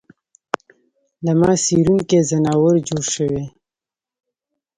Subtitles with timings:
[1.25, 3.43] له ما څېرونکی ځناور جوړ شوی